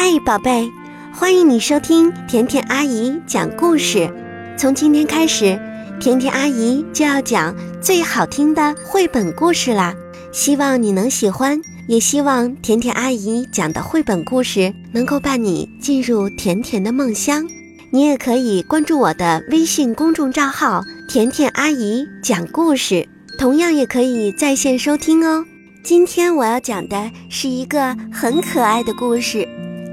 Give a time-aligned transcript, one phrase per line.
[0.00, 0.70] 嗨，宝贝，
[1.12, 4.08] 欢迎你收听甜甜阿姨讲故事。
[4.56, 5.58] 从今天开始，
[5.98, 9.92] 甜甜阿姨就要讲最好听的绘本故事啦。
[10.30, 17.44] 希望你能喜欢，也希望甜甜阿姨讲的绘本故事能够伴你进入甜甜的梦乡。
[17.90, 20.80] 你也可以关注我的微信公众账号
[21.10, 23.04] “甜甜阿姨讲故事”，
[23.36, 25.44] 同样也可以在线收听哦。
[25.82, 29.48] 今天我要讲的是一个很可爱的故事，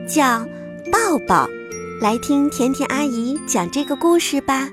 [0.08, 0.24] 叫
[0.92, 1.48] 《抱抱》。
[2.02, 4.68] 来听甜甜阿姨讲这个故事吧。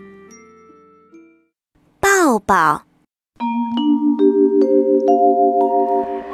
[2.00, 2.82] 抱抱，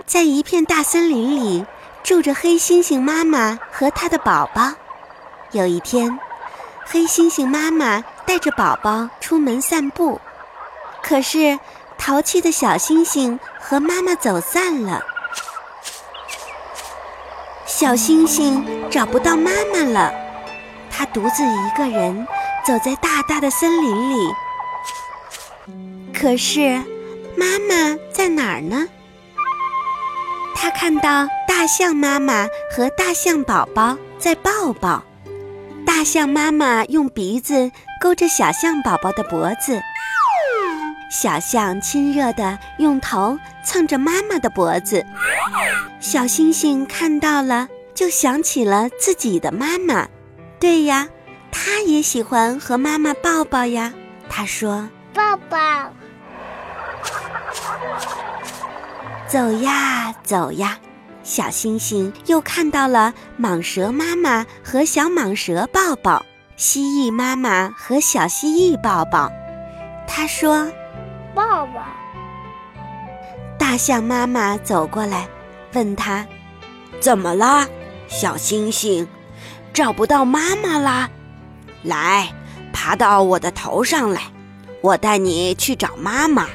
[0.06, 1.64] 在一片大森林里，
[2.02, 4.72] 住着黑猩猩妈妈和她的宝宝。
[5.52, 6.18] 有一天，
[6.84, 10.20] 黑猩猩妈妈带着宝宝出门散步，
[11.02, 11.58] 可是
[11.98, 15.02] 淘气的小猩猩和妈妈走散了。
[17.80, 20.12] 小星星找不到妈妈了，
[20.90, 22.26] 它独自一个人
[22.66, 24.16] 走在大大的森林里。
[26.12, 26.82] 可是，
[27.36, 28.88] 妈妈在哪儿呢？
[30.56, 35.04] 它看到大象妈妈和大象宝宝在抱抱。
[35.86, 37.70] 大象妈妈用鼻子
[38.00, 39.80] 勾着小象宝宝的脖子，
[41.10, 45.04] 小象亲热地用头蹭着妈妈的脖子。
[46.00, 50.06] 小星星看到了，就想起了自己的妈妈。
[50.60, 51.08] 对呀，
[51.50, 53.92] 它也喜欢和妈妈抱抱呀。
[54.28, 55.58] 它说：“抱抱。”
[59.26, 60.78] 走呀走呀。
[61.22, 66.24] 小星星又看到了蟒蛇妈妈和小蟒蛇抱抱，
[66.56, 69.30] 蜥蜴妈妈和小蜥蜴抱抱。
[70.06, 70.66] 他说
[71.34, 71.82] ：“抱抱。”
[73.58, 75.28] 大象妈妈走过来，
[75.74, 76.26] 问他
[77.00, 77.68] ：“怎么啦，
[78.08, 79.06] 小星星？
[79.72, 81.10] 找不到妈妈啦？
[81.82, 82.32] 来，
[82.72, 84.22] 爬到我的头上来，
[84.80, 86.46] 我带你去找妈妈。”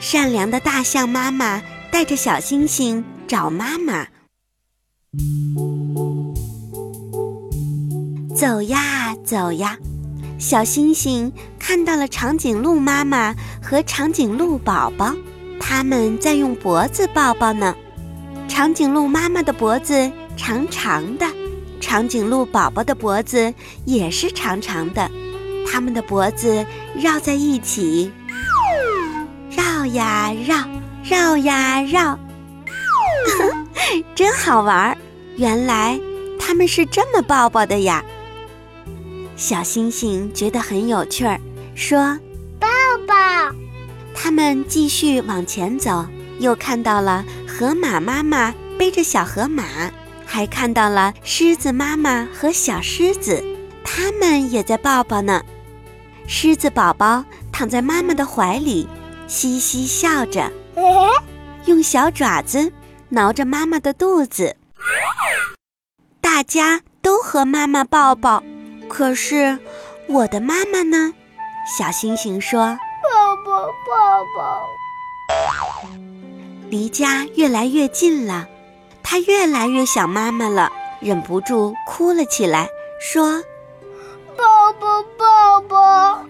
[0.00, 3.04] 善良的大象妈妈带着小星星。
[3.26, 4.06] 找妈妈，
[8.36, 9.78] 走呀走呀，
[10.38, 15.14] 小星星看到了长颈鹿妈妈和长颈鹿宝宝，
[15.60, 17.74] 他们在用脖子抱抱呢。
[18.48, 21.26] 长颈鹿妈妈的脖子长长的，
[21.80, 23.52] 长颈鹿宝宝的脖子
[23.84, 25.10] 也是长长的，
[25.70, 28.12] 它们的脖子绕在一起，
[29.50, 30.56] 绕呀绕，
[31.04, 32.18] 绕呀绕。
[34.14, 34.96] 真好玩儿！
[35.36, 35.98] 原来
[36.38, 38.04] 他们是这么抱抱的呀。
[39.36, 41.40] 小星星觉得很有趣儿，
[41.74, 42.18] 说
[42.60, 42.68] ：“抱
[43.06, 43.14] 抱。”
[44.14, 46.06] 他们继续往前走，
[46.38, 49.64] 又看到了河马妈妈背着小河马，
[50.24, 53.44] 还看到了狮子妈妈和小狮子，
[53.84, 55.42] 他们也在抱抱呢。
[56.26, 58.88] 狮子宝宝躺在妈妈的怀里，
[59.26, 60.50] 嘻嘻笑着，
[61.66, 62.72] 用小爪子。
[63.10, 64.56] 挠着妈妈的肚子，
[66.20, 68.42] 大家都和妈妈抱抱，
[68.94, 69.58] 可是
[70.06, 71.12] 我的妈妈呢？
[71.76, 74.62] 小星星说：“爸爸，爸爸。”
[76.70, 78.46] 离家越来越近了，
[79.02, 82.68] 他越来越想妈妈了，忍不住哭了起来，
[83.00, 83.42] 说
[84.38, 86.24] ：“抱抱抱抱。”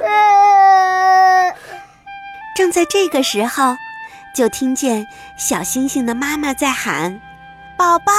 [2.57, 3.77] 正在这个时候。
[4.35, 5.07] 就听见
[5.39, 7.21] 小星星的妈妈在喊
[7.79, 8.11] ：“宝宝！”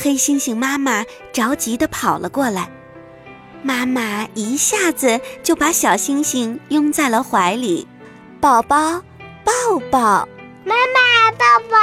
[0.00, 2.70] 黑猩猩妈妈着急地跑了过来，
[3.62, 7.88] 妈妈一下子就把小星星拥在了怀里。
[8.40, 9.02] 宝宝，
[9.44, 9.52] 抱
[9.90, 10.28] 抱！
[10.64, 11.76] 妈妈，抱抱！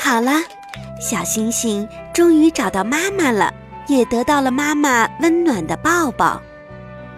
[0.00, 0.42] 好了，
[0.98, 1.86] 小星星。
[2.14, 3.52] 终于找到妈妈了，
[3.88, 6.40] 也得到了妈妈温暖的抱抱。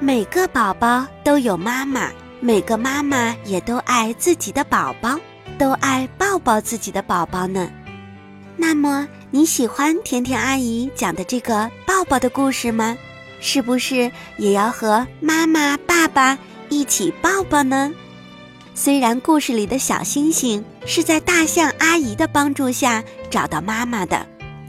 [0.00, 5.18] 每个宝宝都有妈妈，每个妈妈也都爱自己的宝宝，
[5.58, 7.70] 都爱抱抱自己的宝宝呢。
[8.56, 12.96] 那么你喜欢甜甜阿姨讲的这个抱抱的故事吗？
[13.40, 16.38] 是不是也要和妈妈、爸爸
[16.68, 17.92] 一起抱抱呢？
[18.74, 24.26] 虽然故事里的小星星是在大象阿姨的帮助下找到妈妈的。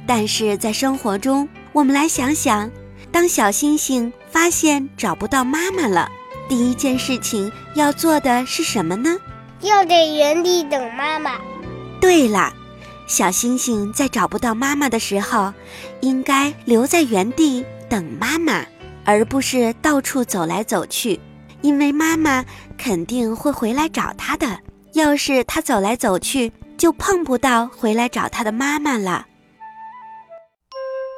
[0.08, 2.70] 但是在生活中，我们来想想，
[3.12, 6.12] 当小星星发现找不到妈妈了，
[6.50, 9.16] 第一件事情要做的是什么呢？
[9.62, 11.40] 要在原地等妈妈。
[12.02, 12.52] 对了，
[13.08, 15.54] 小星星在找不到妈妈的时候，
[16.02, 18.66] 应该留在原地等妈妈，
[19.06, 21.20] 而不是到处走来走去，
[21.62, 22.44] 因为妈妈
[22.78, 24.60] 肯定会回来找他的。
[24.94, 29.28] 要是他走来走去，就碰不到回来找他的妈妈了。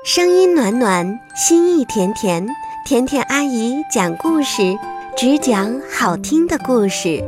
[0.04, 2.45] 声音暖暖，心意甜甜，
[2.86, 4.77] 甜甜阿姨讲故事，
[5.16, 7.22] 只讲好听的故事。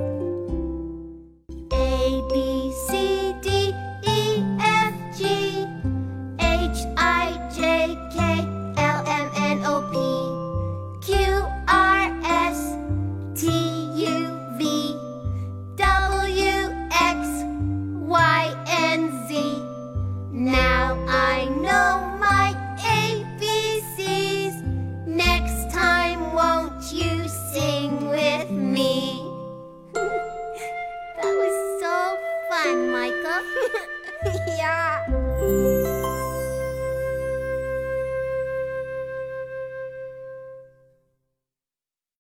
[1.70, 5.68] A B C D E F G
[6.40, 8.48] H I J K
[8.78, 9.98] L M N O P
[11.06, 11.14] Q
[11.68, 12.78] R S
[13.36, 14.96] T U V
[15.76, 17.46] W X
[18.08, 19.36] Y N Z
[20.32, 21.63] Now I.
[34.48, 35.83] 呀.